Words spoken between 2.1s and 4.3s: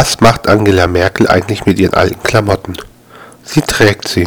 Klamotten? Sie trägt sie.